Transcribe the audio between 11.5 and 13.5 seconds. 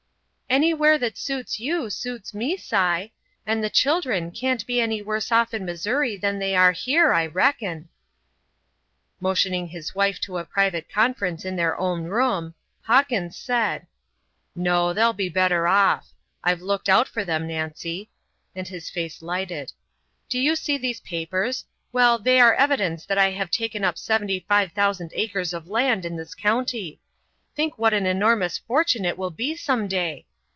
their own room, Hawkins